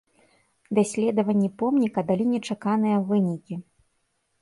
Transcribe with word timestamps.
Даследаванні 0.77 1.51
помніка 1.61 1.99
далі 2.09 2.25
нечаканыя 2.33 2.97
вынікі. 3.15 3.63